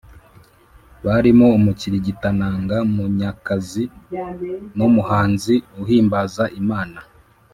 barimo 1.05 1.47
umukirigitananga 1.57 2.77
Munyakazi 2.93 3.83
n’umuhanzi 4.77 5.55
uhimbaza 5.81 6.43
Imana 6.61 6.99